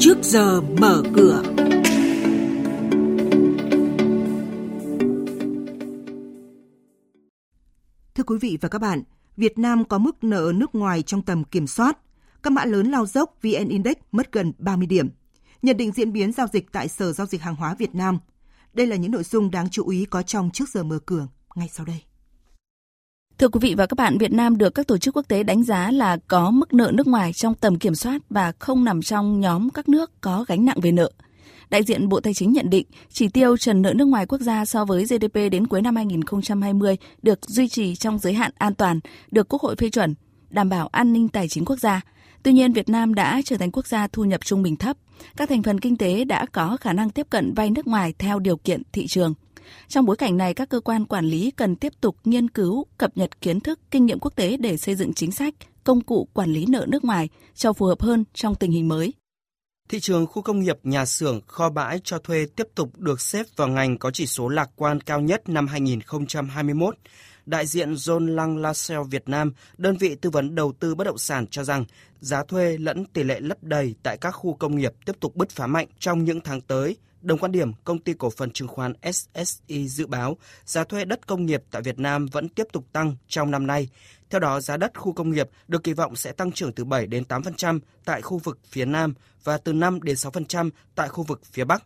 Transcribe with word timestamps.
trước 0.00 0.18
giờ 0.22 0.60
mở 0.60 1.02
cửa. 1.14 1.42
Thưa 8.14 8.22
quý 8.26 8.38
vị 8.40 8.58
và 8.60 8.68
các 8.68 8.78
bạn, 8.78 9.02
Việt 9.36 9.58
Nam 9.58 9.84
có 9.84 9.98
mức 9.98 10.24
nợ 10.24 10.52
nước 10.54 10.74
ngoài 10.74 11.02
trong 11.02 11.22
tầm 11.22 11.44
kiểm 11.44 11.66
soát. 11.66 11.98
Các 12.42 12.52
mã 12.52 12.64
lớn 12.64 12.90
lao 12.90 13.06
dốc 13.06 13.34
VN 13.42 13.68
Index 13.68 13.96
mất 14.12 14.32
gần 14.32 14.52
30 14.58 14.86
điểm. 14.86 15.08
Nhận 15.62 15.76
định 15.76 15.92
diễn 15.92 16.12
biến 16.12 16.32
giao 16.32 16.46
dịch 16.52 16.72
tại 16.72 16.88
Sở 16.88 17.12
Giao 17.12 17.26
dịch 17.26 17.42
Hàng 17.42 17.54
hóa 17.54 17.74
Việt 17.78 17.94
Nam. 17.94 18.18
Đây 18.72 18.86
là 18.86 18.96
những 18.96 19.12
nội 19.12 19.22
dung 19.24 19.50
đáng 19.50 19.68
chú 19.70 19.88
ý 19.88 20.04
có 20.04 20.22
trong 20.22 20.50
trước 20.50 20.68
giờ 20.68 20.82
mở 20.82 20.98
cửa 21.06 21.26
ngay 21.54 21.68
sau 21.72 21.86
đây. 21.86 22.07
Thưa 23.38 23.48
quý 23.48 23.58
vị 23.62 23.74
và 23.74 23.86
các 23.86 23.94
bạn, 23.94 24.18
Việt 24.18 24.32
Nam 24.32 24.58
được 24.58 24.74
các 24.74 24.86
tổ 24.86 24.98
chức 24.98 25.16
quốc 25.16 25.28
tế 25.28 25.42
đánh 25.42 25.62
giá 25.62 25.90
là 25.90 26.18
có 26.28 26.50
mức 26.50 26.74
nợ 26.74 26.90
nước 26.94 27.06
ngoài 27.06 27.32
trong 27.32 27.54
tầm 27.54 27.78
kiểm 27.78 27.94
soát 27.94 28.22
và 28.30 28.52
không 28.58 28.84
nằm 28.84 29.02
trong 29.02 29.40
nhóm 29.40 29.70
các 29.70 29.88
nước 29.88 30.20
có 30.20 30.44
gánh 30.48 30.64
nặng 30.64 30.80
về 30.82 30.92
nợ. 30.92 31.10
Đại 31.70 31.82
diện 31.82 32.08
Bộ 32.08 32.20
Tài 32.20 32.34
chính 32.34 32.52
nhận 32.52 32.70
định 32.70 32.86
chỉ 33.10 33.28
tiêu 33.28 33.56
trần 33.56 33.82
nợ 33.82 33.92
nước 33.94 34.04
ngoài 34.04 34.26
quốc 34.26 34.40
gia 34.40 34.64
so 34.64 34.84
với 34.84 35.04
GDP 35.04 35.34
đến 35.34 35.66
cuối 35.66 35.82
năm 35.82 35.96
2020 35.96 36.96
được 37.22 37.38
duy 37.46 37.68
trì 37.68 37.94
trong 37.94 38.18
giới 38.18 38.32
hạn 38.32 38.52
an 38.58 38.74
toàn, 38.74 39.00
được 39.30 39.48
Quốc 39.48 39.62
hội 39.62 39.76
phê 39.76 39.90
chuẩn, 39.90 40.14
đảm 40.50 40.68
bảo 40.68 40.88
an 40.88 41.12
ninh 41.12 41.28
tài 41.28 41.48
chính 41.48 41.64
quốc 41.64 41.78
gia. 41.78 42.00
Tuy 42.42 42.52
nhiên, 42.52 42.72
Việt 42.72 42.88
Nam 42.88 43.14
đã 43.14 43.40
trở 43.44 43.56
thành 43.56 43.70
quốc 43.72 43.86
gia 43.86 44.06
thu 44.06 44.24
nhập 44.24 44.40
trung 44.44 44.62
bình 44.62 44.76
thấp. 44.76 44.96
Các 45.36 45.48
thành 45.48 45.62
phần 45.62 45.80
kinh 45.80 45.96
tế 45.96 46.24
đã 46.24 46.46
có 46.52 46.76
khả 46.80 46.92
năng 46.92 47.10
tiếp 47.10 47.26
cận 47.30 47.54
vay 47.54 47.70
nước 47.70 47.86
ngoài 47.86 48.14
theo 48.18 48.38
điều 48.38 48.56
kiện 48.56 48.82
thị 48.92 49.06
trường. 49.06 49.34
Trong 49.88 50.06
bối 50.06 50.16
cảnh 50.16 50.36
này, 50.36 50.54
các 50.54 50.68
cơ 50.68 50.80
quan 50.80 51.04
quản 51.04 51.24
lý 51.24 51.50
cần 51.50 51.76
tiếp 51.76 51.92
tục 52.00 52.16
nghiên 52.24 52.50
cứu, 52.50 52.86
cập 52.98 53.16
nhật 53.16 53.40
kiến 53.40 53.60
thức, 53.60 53.80
kinh 53.90 54.06
nghiệm 54.06 54.18
quốc 54.20 54.36
tế 54.36 54.56
để 54.56 54.76
xây 54.76 54.94
dựng 54.94 55.12
chính 55.14 55.32
sách, 55.32 55.54
công 55.84 56.00
cụ 56.00 56.28
quản 56.32 56.52
lý 56.52 56.66
nợ 56.68 56.86
nước 56.88 57.04
ngoài 57.04 57.28
cho 57.54 57.72
phù 57.72 57.86
hợp 57.86 58.02
hơn 58.02 58.24
trong 58.34 58.54
tình 58.54 58.72
hình 58.72 58.88
mới. 58.88 59.12
Thị 59.88 60.00
trường 60.00 60.26
khu 60.26 60.42
công 60.42 60.60
nghiệp, 60.60 60.76
nhà 60.82 61.06
xưởng, 61.06 61.40
kho 61.46 61.70
bãi 61.70 62.00
cho 62.04 62.18
thuê 62.18 62.46
tiếp 62.56 62.66
tục 62.74 62.98
được 62.98 63.20
xếp 63.20 63.46
vào 63.56 63.68
ngành 63.68 63.98
có 63.98 64.10
chỉ 64.10 64.26
số 64.26 64.48
lạc 64.48 64.70
quan 64.76 65.00
cao 65.00 65.20
nhất 65.20 65.48
năm 65.48 65.66
2021. 65.66 66.96
Đại 67.46 67.66
diện 67.66 67.94
John 67.94 68.34
Lang 68.34 68.58
LaSalle 68.58 69.04
Việt 69.10 69.28
Nam, 69.28 69.52
đơn 69.78 69.96
vị 69.96 70.14
tư 70.14 70.30
vấn 70.30 70.54
đầu 70.54 70.72
tư 70.80 70.94
bất 70.94 71.04
động 71.04 71.18
sản 71.18 71.46
cho 71.46 71.64
rằng 71.64 71.84
giá 72.20 72.44
thuê 72.44 72.78
lẫn 72.78 73.04
tỷ 73.04 73.22
lệ 73.22 73.40
lấp 73.40 73.58
đầy 73.62 73.94
tại 74.02 74.18
các 74.20 74.30
khu 74.30 74.54
công 74.54 74.76
nghiệp 74.76 74.92
tiếp 75.06 75.12
tục 75.20 75.36
bứt 75.36 75.50
phá 75.50 75.66
mạnh 75.66 75.86
trong 75.98 76.24
những 76.24 76.40
tháng 76.40 76.60
tới. 76.60 76.96
Đồng 77.20 77.38
quan 77.38 77.52
điểm, 77.52 77.72
công 77.84 77.98
ty 77.98 78.12
cổ 78.14 78.30
phần 78.30 78.50
chứng 78.50 78.68
khoán 78.68 78.92
SSI 79.12 79.88
dự 79.88 80.06
báo 80.06 80.36
giá 80.64 80.84
thuê 80.84 81.04
đất 81.04 81.26
công 81.26 81.46
nghiệp 81.46 81.62
tại 81.70 81.82
Việt 81.82 81.98
Nam 81.98 82.26
vẫn 82.26 82.48
tiếp 82.48 82.66
tục 82.72 82.84
tăng 82.92 83.16
trong 83.28 83.50
năm 83.50 83.66
nay. 83.66 83.88
Theo 84.30 84.40
đó, 84.40 84.60
giá 84.60 84.76
đất 84.76 84.98
khu 84.98 85.12
công 85.12 85.30
nghiệp 85.30 85.48
được 85.68 85.82
kỳ 85.82 85.92
vọng 85.92 86.16
sẽ 86.16 86.32
tăng 86.32 86.52
trưởng 86.52 86.72
từ 86.72 86.84
7 86.84 87.06
đến 87.06 87.24
8% 87.28 87.78
tại 88.04 88.22
khu 88.22 88.38
vực 88.38 88.58
phía 88.68 88.84
Nam 88.84 89.14
và 89.44 89.58
từ 89.58 89.72
5 89.72 90.02
đến 90.02 90.16
6% 90.16 90.70
tại 90.94 91.08
khu 91.08 91.24
vực 91.24 91.40
phía 91.44 91.64
Bắc. 91.64 91.84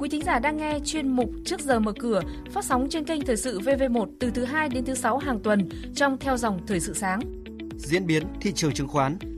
Quý 0.00 0.08
thính 0.08 0.24
giả 0.24 0.38
đang 0.38 0.56
nghe 0.56 0.78
chuyên 0.84 1.08
mục 1.08 1.30
Trước 1.44 1.60
giờ 1.60 1.80
mở 1.80 1.92
cửa 1.98 2.20
phát 2.52 2.64
sóng 2.64 2.88
trên 2.90 3.04
kênh 3.04 3.26
Thời 3.26 3.36
sự 3.36 3.60
VV1 3.60 4.06
từ 4.20 4.30
thứ 4.30 4.44
2 4.44 4.68
đến 4.68 4.84
thứ 4.84 4.94
6 4.94 5.18
hàng 5.18 5.40
tuần 5.42 5.68
trong 5.94 6.18
theo 6.18 6.36
dòng 6.36 6.66
Thời 6.66 6.80
sự 6.80 6.94
sáng. 6.94 7.20
Diễn 7.76 8.06
biến 8.06 8.22
thị 8.40 8.52
trường 8.52 8.72
chứng 8.72 8.88
khoán 8.88 9.18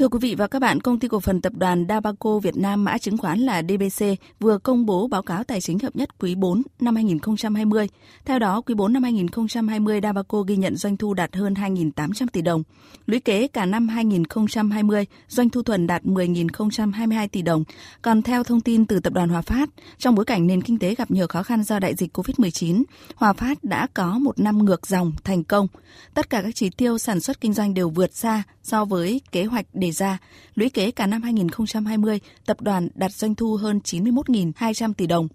Thưa 0.00 0.08
quý 0.08 0.18
vị 0.22 0.34
và 0.34 0.46
các 0.46 0.58
bạn, 0.58 0.80
công 0.80 0.98
ty 0.98 1.08
cổ 1.08 1.20
phần 1.20 1.40
tập 1.40 1.52
đoàn 1.56 1.86
Dabaco 1.88 2.38
Việt 2.38 2.56
Nam 2.56 2.84
mã 2.84 2.98
chứng 2.98 3.18
khoán 3.18 3.38
là 3.38 3.62
DBC 3.62 4.04
vừa 4.40 4.58
công 4.58 4.86
bố 4.86 5.08
báo 5.08 5.22
cáo 5.22 5.44
tài 5.44 5.60
chính 5.60 5.78
hợp 5.78 5.96
nhất 5.96 6.18
quý 6.18 6.34
4 6.34 6.62
năm 6.80 6.94
2020. 6.94 7.88
Theo 8.24 8.38
đó, 8.38 8.60
quý 8.60 8.74
4 8.74 8.92
năm 8.92 9.02
2020, 9.02 10.00
Dabaco 10.02 10.42
ghi 10.42 10.56
nhận 10.56 10.76
doanh 10.76 10.96
thu 10.96 11.14
đạt 11.14 11.36
hơn 11.36 11.54
2.800 11.54 12.26
tỷ 12.32 12.42
đồng. 12.42 12.62
Lũy 13.06 13.20
kế 13.20 13.48
cả 13.48 13.66
năm 13.66 13.88
2020, 13.88 15.06
doanh 15.28 15.50
thu 15.50 15.62
thuần 15.62 15.86
đạt 15.86 16.02
10.022 16.04 17.28
tỷ 17.28 17.42
đồng. 17.42 17.64
Còn 18.02 18.22
theo 18.22 18.44
thông 18.44 18.60
tin 18.60 18.86
từ 18.86 19.00
tập 19.00 19.12
đoàn 19.12 19.28
Hòa 19.28 19.42
Phát, 19.42 19.70
trong 19.98 20.14
bối 20.14 20.24
cảnh 20.24 20.46
nền 20.46 20.62
kinh 20.62 20.78
tế 20.78 20.94
gặp 20.94 21.10
nhiều 21.10 21.26
khó 21.26 21.42
khăn 21.42 21.62
do 21.62 21.78
đại 21.78 21.94
dịch 21.94 22.18
COVID-19, 22.18 22.82
Hòa 23.14 23.32
Phát 23.32 23.64
đã 23.64 23.86
có 23.94 24.18
một 24.18 24.38
năm 24.38 24.64
ngược 24.64 24.86
dòng 24.86 25.12
thành 25.24 25.44
công. 25.44 25.68
Tất 26.14 26.30
cả 26.30 26.42
các 26.42 26.54
chỉ 26.54 26.70
tiêu 26.70 26.98
sản 26.98 27.20
xuất 27.20 27.40
kinh 27.40 27.52
doanh 27.52 27.74
đều 27.74 27.90
vượt 27.90 28.16
xa 28.16 28.42
so 28.62 28.84
với 28.84 29.20
kế 29.32 29.44
hoạch 29.44 29.66
đề 29.72 29.89
ra. 29.92 30.18
Lũy 30.54 30.70
kế 30.70 30.90
cả 30.90 31.06
năm 31.06 31.22
2020, 31.22 32.20
tập 32.46 32.60
đoàn 32.60 32.88
đạt 32.94 33.12
doanh 33.12 33.34
thu 33.34 33.56
hơn 33.56 33.80
91.200 33.84 34.92
tỷ 34.94 35.06
đồng. 35.06 35.28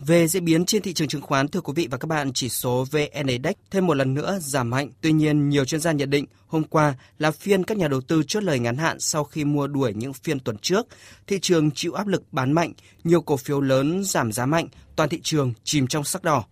Về 0.00 0.28
diễn 0.28 0.44
biến 0.44 0.64
trên 0.64 0.82
thị 0.82 0.92
trường 0.92 1.08
chứng 1.08 1.20
khoán, 1.22 1.48
thưa 1.48 1.60
quý 1.60 1.72
vị 1.76 1.88
và 1.90 1.98
các 1.98 2.06
bạn, 2.06 2.32
chỉ 2.34 2.48
số 2.48 2.86
VN 2.90 3.26
Index 3.26 3.54
thêm 3.70 3.86
một 3.86 3.94
lần 3.94 4.14
nữa 4.14 4.38
giảm 4.40 4.70
mạnh. 4.70 4.90
Tuy 5.00 5.12
nhiên, 5.12 5.48
nhiều 5.48 5.64
chuyên 5.64 5.80
gia 5.80 5.92
nhận 5.92 6.10
định 6.10 6.26
hôm 6.46 6.64
qua 6.64 6.94
là 7.18 7.30
phiên 7.30 7.64
các 7.64 7.78
nhà 7.78 7.88
đầu 7.88 8.00
tư 8.00 8.22
chốt 8.28 8.42
lời 8.42 8.58
ngắn 8.58 8.76
hạn 8.76 9.00
sau 9.00 9.24
khi 9.24 9.44
mua 9.44 9.66
đuổi 9.66 9.94
những 9.94 10.12
phiên 10.12 10.40
tuần 10.40 10.56
trước. 10.58 10.86
Thị 11.26 11.38
trường 11.42 11.70
chịu 11.70 11.92
áp 11.92 12.06
lực 12.06 12.22
bán 12.32 12.52
mạnh, 12.52 12.72
nhiều 13.04 13.20
cổ 13.20 13.36
phiếu 13.36 13.60
lớn 13.60 14.04
giảm 14.04 14.32
giá 14.32 14.46
mạnh, 14.46 14.68
toàn 14.96 15.08
thị 15.08 15.20
trường 15.22 15.52
chìm 15.64 15.86
trong 15.86 16.04
sắc 16.04 16.22
đỏ. 16.22 16.44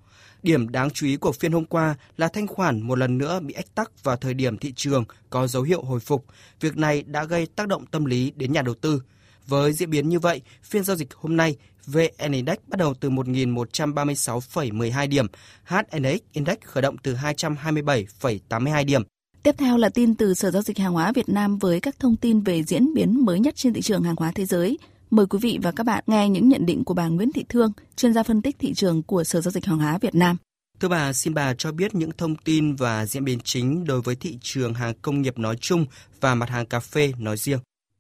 Điểm 0.43 0.69
đáng 0.69 0.91
chú 0.91 1.07
ý 1.07 1.17
của 1.17 1.33
phiên 1.33 1.53
hôm 1.53 1.65
qua 1.65 1.95
là 2.17 2.29
thanh 2.29 2.47
khoản 2.47 2.81
một 2.81 2.99
lần 2.99 3.19
nữa 3.19 3.41
bị 3.41 3.55
ách 3.55 3.75
tắc 3.75 4.05
vào 4.05 4.17
thời 4.17 4.35
điểm 4.35 4.59
thị 4.59 4.73
trường 4.77 5.05
có 5.31 5.47
dấu 5.47 5.63
hiệu 5.63 5.83
hồi 5.83 6.01
phục. 6.01 6.25
Việc 6.61 6.77
này 6.77 7.03
đã 7.03 7.25
gây 7.25 7.47
tác 7.47 7.69
động 7.69 7.87
tâm 7.87 8.05
lý 8.05 8.33
đến 8.37 8.53
nhà 8.53 8.63
đầu 8.63 8.75
tư. 8.75 9.03
Với 9.47 9.73
diễn 9.73 9.91
biến 9.91 10.09
như 10.09 10.19
vậy, 10.19 10.41
phiên 10.63 10.85
giao 10.85 10.97
dịch 10.97 11.15
hôm 11.15 11.37
nay, 11.37 11.57
VN 11.87 12.33
Index 12.33 12.57
bắt 12.67 12.79
đầu 12.79 12.95
từ 12.95 13.11
1.136,12 13.11 15.09
điểm, 15.09 15.27
HNX 15.65 16.19
Index 16.33 16.57
khởi 16.65 16.83
động 16.83 16.97
từ 17.03 17.15
227,82 17.15 18.85
điểm. 18.85 19.03
Tiếp 19.43 19.55
theo 19.59 19.77
là 19.77 19.89
tin 19.89 20.15
từ 20.15 20.35
Sở 20.35 20.51
Giao 20.51 20.63
dịch 20.63 20.79
Hàng 20.79 20.93
hóa 20.93 21.13
Việt 21.15 21.29
Nam 21.29 21.59
với 21.59 21.81
các 21.81 21.99
thông 21.99 22.17
tin 22.17 22.41
về 22.41 22.63
diễn 22.63 22.95
biến 22.95 23.25
mới 23.25 23.41
nhất 23.41 23.57
trên 23.57 23.73
thị 23.73 23.81
trường 23.81 24.03
hàng 24.03 24.17
hóa 24.19 24.33
thế 24.35 24.45
giới. 24.45 24.79
Mời 25.11 25.27
quý 25.27 25.39
vị 25.43 25.59
và 25.63 25.73
các 25.73 25.85
bạn 25.85 26.05
nghe 26.07 26.29
những 26.29 26.49
nhận 26.49 26.67
định 26.67 26.85
của 26.85 26.95
bà 26.95 27.09
Nguyễn 27.09 27.33
Thị 27.33 27.45
Thương, 27.49 27.73
chuyên 27.97 28.15
gia 28.15 28.23
phân 28.23 28.43
tích 28.43 28.57
thị 28.59 28.75
trường 28.75 29.03
của 29.03 29.25
Sở 29.25 29.41
Giao 29.41 29.51
dịch 29.51 29.65
Hàng 29.65 29.79
hóa 29.79 29.99
Việt 29.99 30.15
Nam. 30.15 30.37
Thưa 30.81 30.89
bà, 30.89 31.13
xin 31.13 31.35
bà 31.35 31.55
cho 31.55 31.73
biết 31.73 31.95
những 31.95 32.11
thông 32.19 32.37
tin 32.37 32.75
và 32.75 33.07
diễn 33.07 33.25
biến 33.25 33.39
chính 33.45 33.85
đối 33.85 34.01
với 34.01 34.17
thị 34.17 34.39
trường 34.43 34.75
hàng 34.75 34.95
công 35.03 35.23
nghiệp 35.23 35.39
nói 35.39 35.57
chung 35.61 35.87
và 36.21 36.35
mặt 36.35 36.51
hàng 36.51 36.67
cà 36.67 36.81
phê 36.81 37.13
nói 37.19 37.37
riêng. 37.37 37.59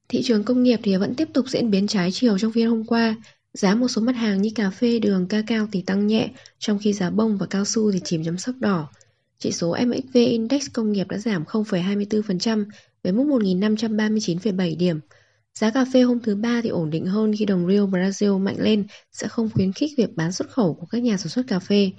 Thị 0.08 0.22
trường 0.24 0.44
công 0.44 0.62
nghiệp 0.62 0.80
thì 0.82 0.96
vẫn 0.96 1.14
tiếp 1.14 1.28
tục 1.32 1.48
diễn 1.48 1.70
biến 1.70 1.86
trái 1.86 2.10
chiều 2.12 2.38
trong 2.38 2.52
phiên 2.52 2.68
hôm 2.68 2.84
qua. 2.84 3.16
Giá 3.54 3.74
một 3.74 3.88
số 3.88 4.02
mặt 4.02 4.16
hàng 4.16 4.42
như 4.42 4.50
cà 4.54 4.70
phê, 4.70 4.98
đường, 4.98 5.26
ca 5.28 5.42
cao 5.46 5.68
thì 5.72 5.82
tăng 5.82 6.06
nhẹ, 6.06 6.30
trong 6.58 6.78
khi 6.78 6.92
giá 6.92 7.10
bông 7.10 7.38
và 7.38 7.46
cao 7.46 7.64
su 7.64 7.92
thì 7.92 8.00
chìm 8.04 8.24
trong 8.24 8.38
sắc 8.38 8.56
đỏ. 8.60 8.88
Chỉ 9.38 9.52
số 9.52 9.76
MXV 9.86 10.14
Index 10.14 10.66
công 10.72 10.92
nghiệp 10.92 11.08
đã 11.08 11.18
giảm 11.18 11.44
0,24% 11.44 12.64
với 13.02 13.12
mức 13.12 13.24
1.539,7 13.24 14.76
điểm. 14.78 15.00
Giá 15.54 15.70
cà 15.70 15.84
phê 15.92 16.02
hôm 16.02 16.20
thứ 16.20 16.34
ba 16.34 16.60
thì 16.62 16.68
ổn 16.68 16.90
định 16.90 17.06
hơn 17.06 17.32
khi 17.38 17.44
đồng 17.44 17.68
Rio 17.68 17.80
Brazil 17.80 18.38
mạnh 18.38 18.56
lên 18.58 18.86
sẽ 19.12 19.28
không 19.28 19.50
khuyến 19.50 19.72
khích 19.72 19.90
việc 19.96 20.16
bán 20.16 20.32
xuất 20.32 20.50
khẩu 20.50 20.74
của 20.74 20.86
các 20.86 21.02
nhà 21.02 21.16
sản 21.16 21.28
xuất 21.28 21.46
cà 21.48 21.58
phê. 21.58 21.90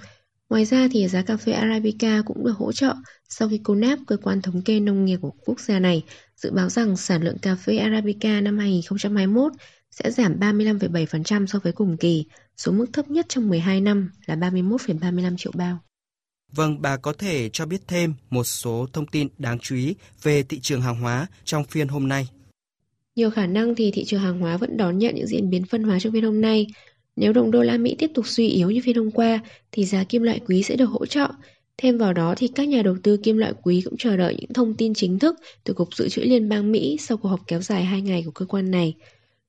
Ngoài 0.49 0.65
ra 0.65 0.87
thì 0.91 1.07
giá 1.07 1.21
cà 1.21 1.37
phê 1.37 1.51
Arabica 1.51 2.21
cũng 2.25 2.45
được 2.45 2.57
hỗ 2.57 2.71
trợ 2.71 2.93
sau 3.29 3.49
khi 3.49 3.57
CONAP, 3.57 3.99
cơ 4.07 4.17
quan 4.17 4.41
thống 4.41 4.61
kê 4.61 4.79
nông 4.79 5.05
nghiệp 5.05 5.17
của 5.21 5.31
quốc 5.45 5.59
gia 5.59 5.79
này, 5.79 6.03
dự 6.35 6.51
báo 6.51 6.69
rằng 6.69 6.97
sản 6.97 7.23
lượng 7.23 7.37
cà 7.41 7.55
phê 7.55 7.77
Arabica 7.77 8.41
năm 8.41 8.57
2021 8.57 9.51
sẽ 9.91 10.11
giảm 10.11 10.39
35,7% 10.39 11.45
so 11.45 11.59
với 11.59 11.73
cùng 11.73 11.97
kỳ, 11.97 12.25
xuống 12.57 12.77
mức 12.77 12.85
thấp 12.93 13.09
nhất 13.09 13.25
trong 13.29 13.49
12 13.49 13.81
năm 13.81 14.11
là 14.25 14.35
31,35 14.35 15.37
triệu 15.37 15.51
bao. 15.55 15.79
Vâng, 16.51 16.81
bà 16.81 16.97
có 16.97 17.13
thể 17.13 17.49
cho 17.53 17.65
biết 17.65 17.81
thêm 17.87 18.13
một 18.29 18.43
số 18.43 18.87
thông 18.93 19.07
tin 19.07 19.27
đáng 19.37 19.59
chú 19.59 19.75
ý 19.75 19.95
về 20.23 20.43
thị 20.43 20.59
trường 20.59 20.81
hàng 20.81 21.01
hóa 21.01 21.27
trong 21.43 21.63
phiên 21.63 21.87
hôm 21.87 22.07
nay. 22.07 22.27
Nhiều 23.15 23.29
khả 23.29 23.47
năng 23.47 23.75
thì 23.75 23.91
thị 23.91 24.05
trường 24.05 24.21
hàng 24.21 24.39
hóa 24.39 24.57
vẫn 24.57 24.77
đón 24.77 24.97
nhận 24.97 25.15
những 25.15 25.27
diễn 25.27 25.49
biến 25.49 25.65
phân 25.65 25.83
hóa 25.83 25.99
trong 25.99 26.13
phiên 26.13 26.23
hôm 26.23 26.41
nay. 26.41 26.67
Nếu 27.15 27.33
đồng 27.33 27.51
đô 27.51 27.61
la 27.61 27.77
Mỹ 27.77 27.95
tiếp 27.99 28.11
tục 28.13 28.27
suy 28.27 28.47
yếu 28.47 28.71
như 28.71 28.81
phiên 28.83 28.95
hôm 28.95 29.11
qua 29.11 29.39
thì 29.71 29.85
giá 29.85 30.03
kim 30.03 30.21
loại 30.21 30.39
quý 30.47 30.63
sẽ 30.63 30.75
được 30.75 30.85
hỗ 30.85 31.05
trợ. 31.05 31.27
Thêm 31.77 31.97
vào 31.97 32.13
đó 32.13 32.33
thì 32.37 32.47
các 32.47 32.67
nhà 32.67 32.81
đầu 32.81 32.95
tư 33.03 33.17
kim 33.17 33.37
loại 33.37 33.53
quý 33.63 33.81
cũng 33.85 33.97
chờ 33.97 34.17
đợi 34.17 34.35
những 34.39 34.53
thông 34.53 34.73
tin 34.73 34.93
chính 34.93 35.19
thức 35.19 35.35
từ 35.63 35.73
Cục 35.73 35.95
Dự 35.95 36.09
trữ 36.09 36.21
Liên 36.21 36.49
bang 36.49 36.71
Mỹ 36.71 36.97
sau 36.99 37.17
cuộc 37.17 37.29
họp 37.29 37.47
kéo 37.47 37.61
dài 37.61 37.85
2 37.85 38.01
ngày 38.01 38.23
của 38.25 38.31
cơ 38.31 38.45
quan 38.45 38.71
này. 38.71 38.93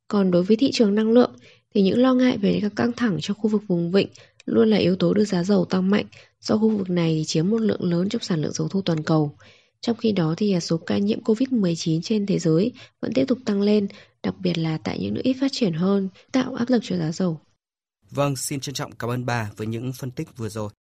Còn 0.08 0.30
đối 0.30 0.42
với 0.42 0.56
thị 0.56 0.70
trường 0.72 0.94
năng 0.94 1.12
lượng 1.12 1.32
thì 1.74 1.82
những 1.82 1.98
lo 1.98 2.14
ngại 2.14 2.38
về 2.38 2.58
các 2.62 2.72
căng 2.76 2.92
thẳng 2.92 3.18
trong 3.20 3.36
khu 3.40 3.50
vực 3.50 3.62
vùng 3.68 3.92
vịnh 3.92 4.08
luôn 4.46 4.70
là 4.70 4.76
yếu 4.76 4.96
tố 4.96 5.14
đưa 5.14 5.24
giá 5.24 5.44
dầu 5.44 5.64
tăng 5.64 5.90
mạnh 5.90 6.06
do 6.40 6.56
khu 6.56 6.68
vực 6.68 6.90
này 6.90 7.22
chiếm 7.26 7.50
một 7.50 7.60
lượng 7.60 7.84
lớn 7.84 8.08
trong 8.08 8.22
sản 8.22 8.42
lượng 8.42 8.52
dầu 8.52 8.68
thô 8.68 8.80
toàn 8.80 9.02
cầu. 9.02 9.36
Trong 9.80 9.96
khi 9.96 10.12
đó 10.12 10.34
thì 10.36 10.60
số 10.60 10.76
ca 10.76 10.98
nhiễm 10.98 11.20
COVID-19 11.20 12.00
trên 12.02 12.26
thế 12.26 12.38
giới 12.38 12.72
vẫn 13.00 13.12
tiếp 13.12 13.24
tục 13.28 13.38
tăng 13.44 13.62
lên, 13.62 13.88
đặc 14.22 14.34
biệt 14.40 14.58
là 14.58 14.78
tại 14.84 14.98
những 14.98 15.14
nước 15.14 15.20
ít 15.24 15.36
phát 15.40 15.52
triển 15.52 15.72
hơn, 15.72 16.08
tạo 16.32 16.54
áp 16.54 16.70
lực 16.70 16.82
cho 16.82 16.96
giá 16.96 17.12
dầu. 17.12 17.40
Vâng, 18.10 18.36
xin 18.36 18.60
trân 18.60 18.74
trọng 18.74 18.92
cảm 18.92 19.10
ơn 19.10 19.26
bà 19.26 19.50
với 19.56 19.66
những 19.66 19.92
phân 19.92 20.10
tích 20.10 20.36
vừa 20.36 20.48
rồi. 20.48 20.70